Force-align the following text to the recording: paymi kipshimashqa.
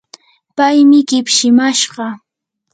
paymi 0.55 0.99
kipshimashqa. 1.09 2.07